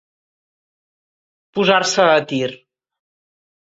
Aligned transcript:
Posar-se 1.59 2.09
a 2.17 2.19
tir. 2.35 2.53